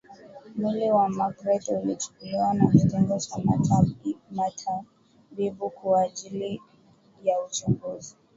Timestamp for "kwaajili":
5.69-6.61